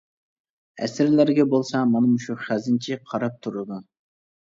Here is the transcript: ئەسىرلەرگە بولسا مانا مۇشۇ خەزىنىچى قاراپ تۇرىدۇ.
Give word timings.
ئەسىرلەرگە 0.85 1.47
بولسا 1.53 1.83
مانا 1.93 2.11
مۇشۇ 2.17 2.39
خەزىنىچى 2.49 3.01
قاراپ 3.15 3.41
تۇرىدۇ. 3.47 3.83